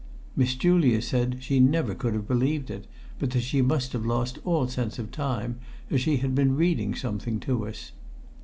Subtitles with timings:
[0.35, 2.87] Miss Julia said she never could have believed it,
[3.19, 5.59] but that she must have lost all sense of time,
[5.91, 7.91] as she had been reading something to us.